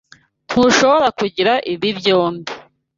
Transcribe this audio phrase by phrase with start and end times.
[0.47, 2.51] Ntushobora kugira ibi byombi.